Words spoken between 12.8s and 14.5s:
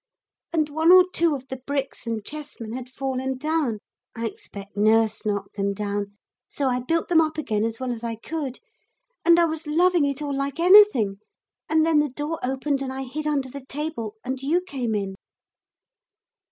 and I hid under the table, and